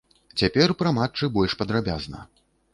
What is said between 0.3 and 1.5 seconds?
Цяпер пра матчы